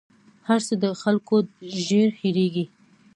[0.47, 1.35] هر څه د خلکو
[1.85, 2.65] ژر هېرېـږي